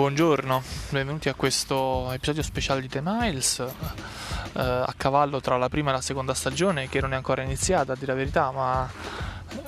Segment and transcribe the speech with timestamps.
[0.00, 3.68] Buongiorno, benvenuti a questo episodio speciale di The Miles, eh,
[4.54, 7.96] a cavallo tra la prima e la seconda stagione che non è ancora iniziata a
[7.96, 8.90] dire la verità, ma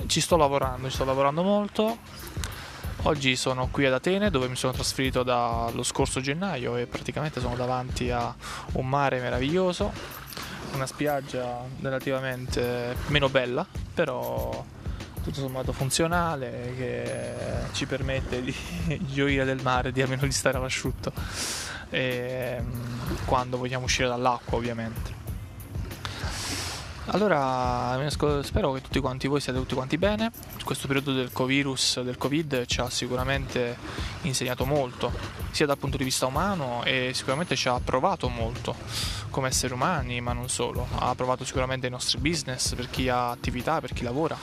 [0.06, 1.98] ci sto lavorando, ci sto lavorando molto.
[3.02, 7.54] Oggi sono qui ad Atene dove mi sono trasferito dallo scorso gennaio e praticamente sono
[7.54, 8.34] davanti a
[8.72, 9.92] un mare meraviglioso,
[10.72, 14.64] una spiaggia relativamente meno bella, però
[15.22, 17.32] tutto sommato funzionale che
[17.72, 18.54] ci permette di
[19.06, 21.12] gioire del mare, di almeno di stare all'asciutto
[21.90, 25.21] e, ehm, quando vogliamo uscire dall'acqua ovviamente.
[27.06, 27.98] Allora,
[28.42, 30.30] spero che tutti quanti voi siate tutti quanti bene.
[30.62, 33.76] Questo periodo del virus, del Covid, ci ha sicuramente
[34.22, 35.12] insegnato molto,
[35.50, 38.76] sia dal punto di vista umano e sicuramente ci ha provato molto
[39.30, 40.86] come esseri umani, ma non solo.
[40.98, 44.38] Ha provato sicuramente i nostri business per chi ha attività, per chi lavora.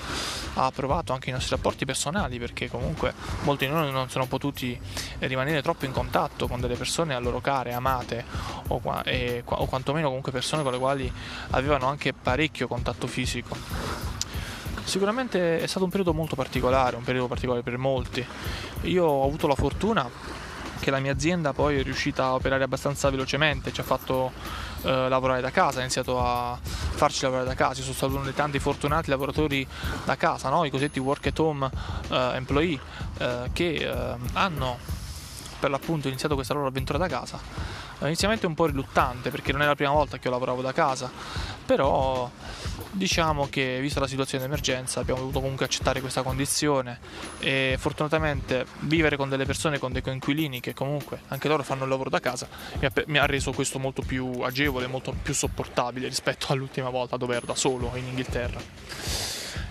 [0.55, 4.77] Ha provato anche i nostri rapporti personali perché comunque molti di noi non sono potuti
[5.19, 8.25] rimanere troppo in contatto con delle persone a loro care, amate
[8.67, 11.11] o, e, o quantomeno comunque persone con le quali
[11.51, 12.11] avevano anche
[12.49, 13.55] parecchio contatto fisico.
[14.83, 18.25] Sicuramente è stato un periodo molto particolare, un periodo particolare per molti.
[18.83, 20.09] Io ho avuto la fortuna
[20.79, 24.31] che la mia azienda poi è riuscita a operare abbastanza velocemente, ci ha fatto
[24.81, 28.23] eh, lavorare da casa, ha iniziato a farci lavorare da casa, io sono stato uno
[28.23, 29.67] dei tanti fortunati lavoratori
[30.05, 30.63] da casa, no?
[30.65, 31.69] i cosiddetti work at home
[32.09, 32.79] eh, employee
[33.17, 34.77] eh, che eh, hanno
[35.59, 37.39] per l'appunto iniziato questa loro avventura da casa.
[38.01, 41.11] Inizialmente un po' riluttante perché non è la prima volta che io lavoravo da casa,
[41.65, 42.31] però
[42.91, 46.99] diciamo che vista la situazione di emergenza abbiamo dovuto comunque accettare questa condizione
[47.39, 51.89] e fortunatamente vivere con delle persone, con dei coinquilini che comunque anche loro fanno il
[51.89, 52.47] lavoro da casa
[52.79, 57.17] mi ha, mi ha reso questo molto più agevole, molto più sopportabile rispetto all'ultima volta
[57.17, 58.59] dove ero da solo in Inghilterra.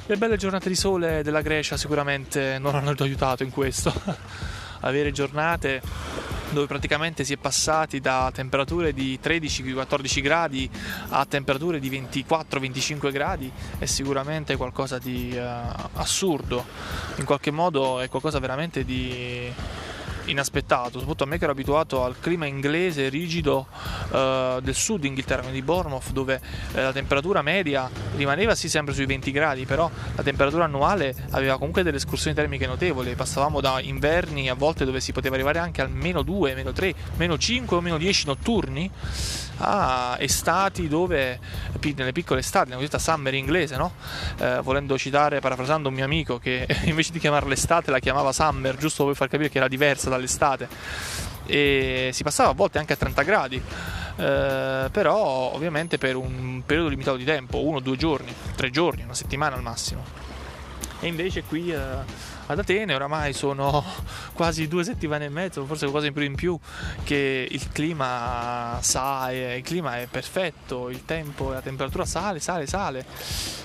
[0.07, 3.93] Le belle giornate di sole della Grecia sicuramente non hanno aiutato in questo.
[4.81, 5.83] Avere giornate
[6.51, 10.71] dove praticamente si è passati da temperature di 13-14 gradi
[11.11, 16.65] a temperature di 24-25 gradi è sicuramente qualcosa di uh, assurdo,
[17.17, 19.53] in qualche modo è qualcosa veramente di
[20.31, 23.67] inaspettato, soprattutto a me che ero abituato al clima inglese rigido
[24.11, 26.41] uh, del sud Inghilterra, quindi di Bournemouth, dove
[26.73, 31.57] eh, la temperatura media rimaneva sì sempre sui 20 gradi, però la temperatura annuale aveva
[31.57, 35.81] comunque delle escursioni termiche notevoli, passavamo da inverni a volte dove si poteva arrivare anche
[35.81, 38.91] al meno 2, meno 3, meno 5 o meno 10 notturni
[39.59, 41.39] a estati dove,
[41.95, 43.93] nelle piccole estati, nella cosiddetta summer inglese, no?
[44.39, 48.77] eh, volendo citare, parafrasando un mio amico che invece di chiamarla estate la chiamava summer,
[48.77, 50.69] giusto per far capire che era diversa dall'estate,
[51.47, 55.17] e si passava a volte anche a 30 gradi, eh, però
[55.53, 59.63] ovviamente per un periodo limitato di tempo, uno, due giorni, tre giorni, una settimana al
[59.63, 60.37] massimo.
[61.01, 61.73] E invece qui...
[61.73, 63.85] Eh, ad Atene, oramai sono
[64.33, 66.59] quasi due settimane e mezzo, forse qualcosa in più in più,
[67.05, 73.05] che il clima sale, il clima è perfetto, il tempo, la temperatura sale, sale, sale.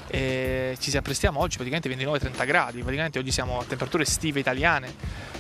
[0.08, 5.33] E ci si apprestiamo oggi praticamente 29-30 gradi, praticamente oggi siamo a temperature estive italiane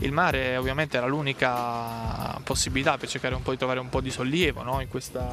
[0.00, 4.10] il mare ovviamente era l'unica possibilità per cercare un po' di trovare un po' di
[4.10, 4.80] sollievo no?
[4.80, 5.28] in, questa,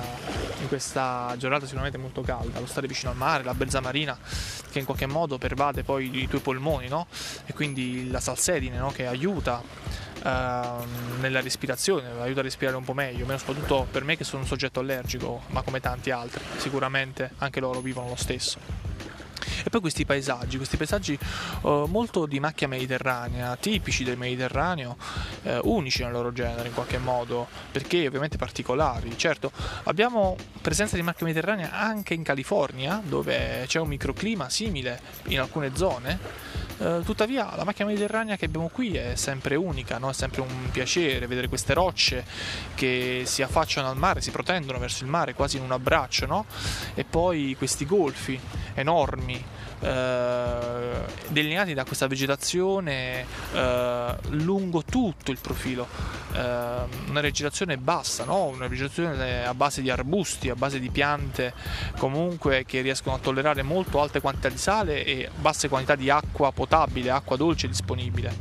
[0.59, 4.17] in, questa, giornata sicuramente molto calda, lo stare vicino al mare, la brezza marina
[4.69, 7.07] che in qualche modo pervade poi i tuoi polmoni no?
[7.45, 8.91] e quindi la salsedine no?
[8.91, 10.83] che aiuta Uh,
[11.21, 14.47] nella respirazione, aiuta a respirare un po' meglio, meno soprattutto per me che sono un
[14.47, 18.86] soggetto allergico, ma come tanti altri, sicuramente anche loro vivono lo stesso.
[19.67, 21.19] E poi questi paesaggi, questi paesaggi
[21.63, 24.95] uh, molto di macchia mediterranea, tipici del Mediterraneo,
[25.41, 29.17] uh, unici nel loro genere in qualche modo, perché ovviamente particolari.
[29.17, 29.51] Certo,
[29.83, 35.75] abbiamo presenza di macchia mediterranea anche in California, dove c'è un microclima simile in alcune
[35.75, 36.17] zone.
[36.77, 40.09] Uh, tuttavia la macchia mediterranea che abbiamo qui è sempre unica, no?
[40.09, 42.23] è sempre un piacere vedere queste rocce
[42.75, 46.45] che si affacciano al mare, si protendono verso il mare quasi in un abbraccio, no?
[46.93, 48.39] e poi questi golfi
[48.75, 49.43] enormi
[49.79, 55.87] eh, delineati da questa vegetazione eh, lungo tutto il profilo.
[56.33, 58.45] Eh, una vegetazione bassa, no?
[58.45, 61.53] una vegetazione a base di arbusti, a base di piante
[61.97, 66.51] comunque che riescono a tollerare molto alte quantità di sale e basse quantità di acqua
[66.51, 66.66] potabile,
[67.09, 68.33] acqua dolce disponibile.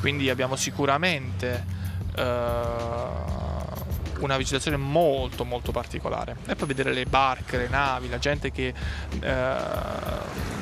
[0.00, 1.64] Quindi abbiamo sicuramente
[2.16, 3.46] eh,
[4.20, 6.36] una vegetazione molto molto particolare.
[6.46, 8.68] E poi vedere le barche, le navi, la gente che
[9.20, 9.56] eh,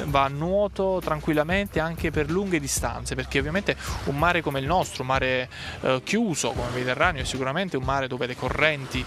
[0.05, 5.03] va a nuoto tranquillamente anche per lunghe distanze perché ovviamente un mare come il nostro,
[5.03, 5.49] un mare
[5.81, 9.05] eh, chiuso come il Mediterraneo è sicuramente un mare dove le correnti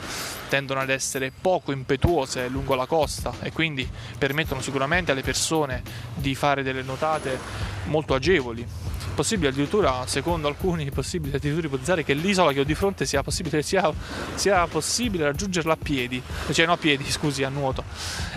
[0.49, 5.81] tendono ad essere poco impetuose lungo la costa e quindi permettono sicuramente alle persone
[6.15, 7.37] di fare delle nuotate
[7.85, 8.88] molto agevoli
[9.19, 13.61] possibile addirittura, secondo alcuni, possibile addirittura ipotizzare che l'isola che ho di fronte sia possibile,
[13.61, 13.91] sia,
[14.35, 17.83] sia possibile raggiungerla a piedi, cioè no a piedi, scusi, a nuoto.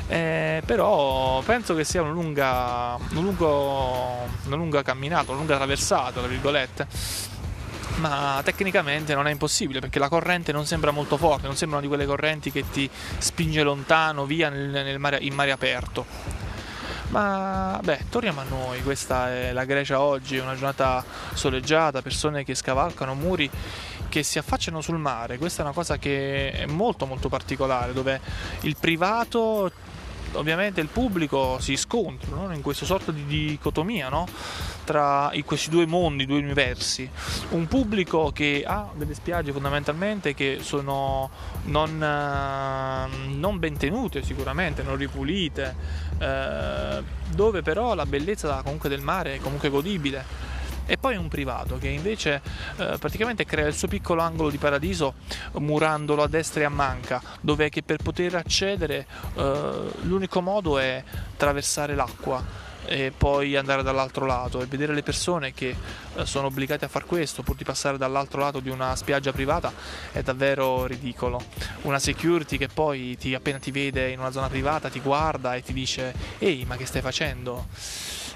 [0.09, 6.19] Eh, però penso che sia una lunga, una, lungo, una lunga camminata, una lunga traversata,
[6.19, 7.31] tra virgolette
[7.97, 11.87] ma tecnicamente non è impossibile perché la corrente non sembra molto forte, non sembra una
[11.87, 12.89] di quelle correnti che ti
[13.19, 16.51] spinge lontano via nel, nel mare, in mare aperto.
[17.13, 21.05] Ma beh, torniamo a noi, questa è la Grecia oggi, una giornata
[21.35, 23.51] soleggiata, persone che scavalcano muri
[24.09, 28.19] che si affacciano sul mare, questa è una cosa che è molto molto particolare, dove
[28.63, 29.71] il privato
[30.35, 32.55] ovviamente il pubblico si scontrano no?
[32.55, 34.27] in questa sorta di dicotomia no?
[34.85, 37.09] tra questi due mondi, due universi.
[37.51, 41.31] Un pubblico che ha delle spiagge fondamentalmente che sono
[41.65, 45.75] non, eh, non ben tenute sicuramente, non ripulite,
[46.19, 47.03] eh,
[47.35, 50.52] dove però la bellezza comunque del mare è comunque godibile
[50.87, 52.41] e poi un privato che invece
[52.77, 55.15] eh, praticamente crea il suo piccolo angolo di paradiso
[55.55, 61.03] murandolo a destra e a manca, dove per poter accedere eh, l'unico modo è
[61.35, 65.75] attraversare l'acqua e poi andare dall'altro lato e vedere le persone che
[66.15, 69.73] eh, sono obbligate a far questo pur di passare dall'altro lato di una spiaggia privata
[70.11, 71.43] è davvero ridicolo.
[71.83, 75.63] Una security che poi ti, appena ti vede in una zona privata ti guarda e
[75.63, 77.67] ti dice ehi ma che stai facendo?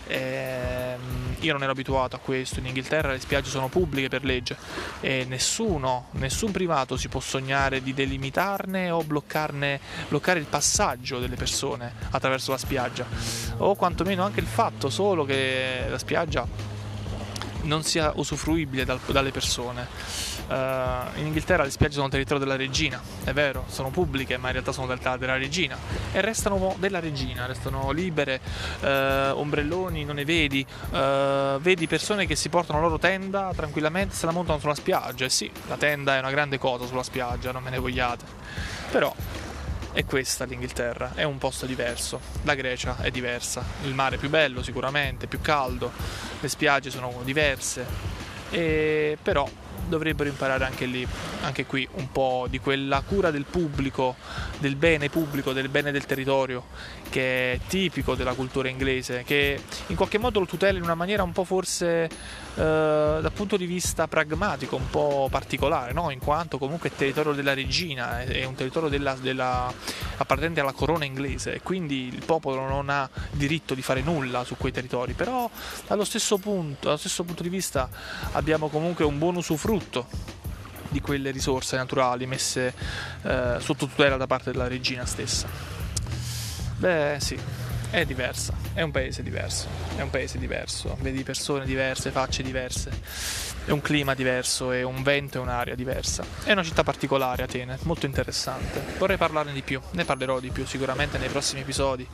[0.06, 0.96] Eh,
[1.40, 4.56] io non ero abituato a questo, in Inghilterra le spiagge sono pubbliche per legge
[5.00, 11.36] e nessuno, nessun privato si può sognare di delimitarne o bloccarne, bloccare il passaggio delle
[11.36, 13.06] persone attraverso la spiaggia
[13.58, 16.46] o quantomeno anche il fatto solo che la spiaggia
[17.62, 19.86] non sia usufruibile dal, dalle persone.
[20.48, 24.52] Uh, in Inghilterra le spiagge sono territorio della regina, è vero, sono pubbliche, ma in
[24.52, 25.76] realtà sono della, della regina
[26.12, 28.40] e restano della regina, restano libere,
[28.80, 28.86] uh,
[29.36, 34.24] ombrelloni non ne vedi, uh, vedi persone che si portano la loro tenda tranquillamente se
[34.26, 35.24] la montano sulla spiaggia.
[35.24, 38.24] E sì, la tenda è una grande cosa sulla spiaggia, non me ne vogliate.
[38.90, 39.12] Però
[39.92, 42.20] è questa l'Inghilterra, è un posto diverso.
[42.42, 45.90] La Grecia è diversa, il mare è più bello sicuramente, più caldo,
[46.38, 47.84] le spiagge sono diverse,
[48.50, 49.48] e però
[49.88, 51.06] dovrebbero imparare anche lì,
[51.42, 54.16] anche qui, un po' di quella cura del pubblico,
[54.58, 56.64] del bene pubblico, del bene del territorio,
[57.08, 61.22] che è tipico della cultura inglese, che in qualche modo lo tutela in una maniera
[61.22, 62.08] un po' forse eh,
[62.54, 66.10] dal punto di vista pragmatico, un po' particolare, no?
[66.10, 69.72] in quanto comunque è territorio della regina, è un territorio della, della,
[70.16, 74.56] appartenente alla corona inglese e quindi il popolo non ha diritto di fare nulla su
[74.56, 75.48] quei territori, però
[75.88, 77.88] allo stesso punto, allo stesso punto di vista
[78.32, 80.06] abbiamo comunque un buon usufrutto frutto
[80.88, 82.72] di quelle risorse naturali messe
[83.22, 85.46] eh, sotto tutela da parte della regina stessa.
[86.78, 87.38] Beh sì,
[87.90, 92.90] è diversa, è un paese diverso, è un paese diverso, vedi persone diverse, facce diverse,
[93.66, 96.24] è un clima diverso, è un vento e un'aria diversa.
[96.42, 98.82] È una città particolare Atene, molto interessante.
[98.98, 102.06] Vorrei parlarne di più, ne parlerò di più sicuramente nei prossimi episodi.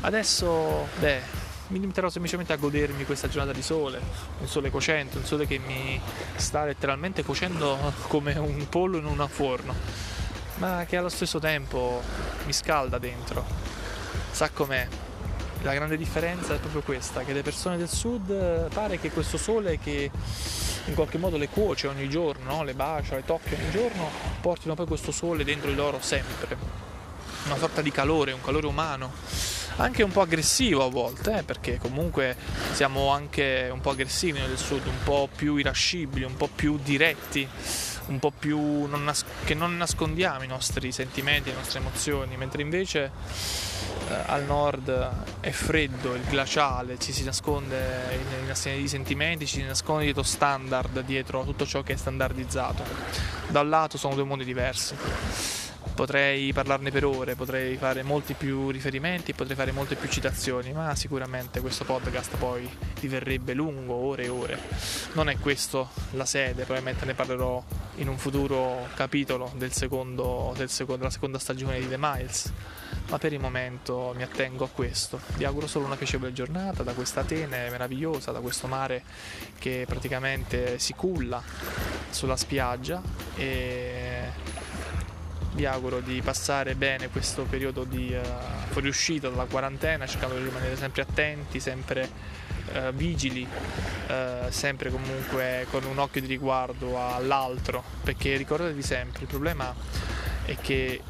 [0.00, 4.00] Adesso, beh, mi limiterò semplicemente a godermi questa giornata di sole,
[4.38, 6.00] un sole cocente, un sole che mi
[6.36, 9.74] sta letteralmente cuocendo come un pollo in un forno,
[10.56, 12.02] ma che allo stesso tempo
[12.44, 13.44] mi scalda dentro.
[14.30, 14.86] Sa com'è?
[15.62, 19.36] La grande differenza è proprio questa, che le persone del sud eh, pare che questo
[19.36, 20.10] sole che
[20.84, 24.08] in qualche modo le cuoce ogni giorno, le bacia, le tocca ogni giorno,
[24.40, 26.56] portino poi questo sole dentro di loro sempre.
[27.46, 29.10] Una sorta di calore, un calore umano
[29.76, 32.36] anche un po' aggressivo a volte, eh, perché comunque
[32.72, 37.46] siamo anche un po' aggressivi nel sud, un po' più irascibili, un po' più diretti,
[38.06, 42.62] un po' più non nas- che non nascondiamo i nostri sentimenti, le nostre emozioni, mentre
[42.62, 43.10] invece
[44.08, 50.04] eh, al nord è freddo, il glaciale, ci si nasconde nei sentimenti, ci si nasconde
[50.04, 52.82] dietro standard, dietro tutto ciò che è standardizzato.
[53.48, 55.55] Da un lato sono due mondi diversi
[55.96, 60.94] potrei parlarne per ore, potrei fare molti più riferimenti, potrei fare molte più citazioni, ma
[60.94, 62.68] sicuramente questo podcast poi
[63.00, 64.58] diverrebbe lungo, ore e ore.
[65.14, 67.64] Non è questo la sede, probabilmente ne parlerò
[67.96, 72.52] in un futuro capitolo del secondo, del secondo, della seconda stagione di The Miles,
[73.08, 75.18] ma per il momento mi attengo a questo.
[75.36, 79.02] Vi auguro solo una piacevole giornata da questa Atene meravigliosa, da questo mare
[79.58, 81.42] che praticamente si culla
[82.10, 83.00] sulla spiaggia
[83.34, 84.05] e
[85.56, 90.76] vi auguro di passare bene questo periodo di uh, fuoriuscita dalla quarantena, cercando di rimanere
[90.76, 92.10] sempre attenti, sempre
[92.74, 99.28] uh, vigili, uh, sempre comunque con un occhio di riguardo all'altro, perché ricordatevi sempre, il
[99.28, 99.74] problema
[100.44, 101.00] è che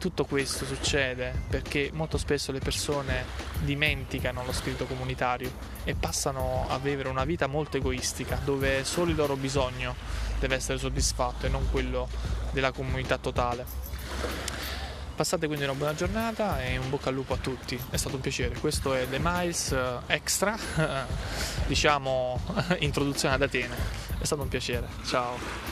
[0.00, 3.24] tutto questo succede perché molto spesso le persone
[3.60, 5.52] dimenticano lo spirito comunitario
[5.84, 9.94] e passano a vivere una vita molto egoistica dove solo il loro bisogno
[10.40, 12.08] deve essere soddisfatto e non quello
[12.50, 13.66] della comunità totale.
[15.14, 18.22] Passate quindi una buona giornata e un bocca al lupo a tutti, è stato un
[18.22, 18.58] piacere.
[18.58, 20.56] Questo è The Miles eh, Extra,
[21.68, 22.40] diciamo
[22.80, 23.76] introduzione ad Atene.
[24.18, 24.88] È stato un piacere.
[25.04, 25.69] Ciao.